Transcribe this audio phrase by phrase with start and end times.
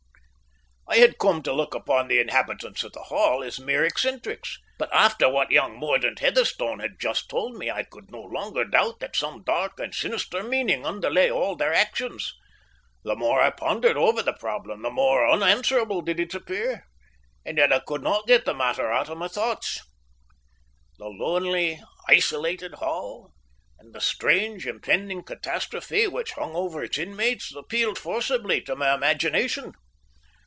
[0.93, 4.91] I had come to look upon the inhabitants of the Hall as mere eccentrics, but
[4.91, 9.15] after what young Mordaunt Heatherstone had just told me, I could no longer doubt that
[9.15, 12.33] some dark and sinister meaning underlay all their actions.
[13.05, 16.85] The more I pondered over the problem, the more unanswerable did it appear,
[17.45, 19.79] and yet I could not get the matter out of my thoughts.
[20.97, 21.79] The lonely,
[22.09, 23.31] isolated Hall,
[23.79, 29.71] and the strange, impending catastrophe which hung over its inmates, appealed forcibly to my imagination.